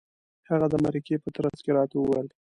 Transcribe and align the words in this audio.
هغه 0.49 0.67
د 0.71 0.75
مرکې 0.83 1.15
په 1.23 1.29
ترڅ 1.35 1.57
کې 1.63 1.71
راته 1.77 1.95
وویل. 1.99 2.27